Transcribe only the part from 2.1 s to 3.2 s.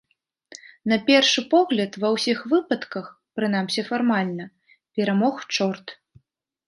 ўсіх выпадках,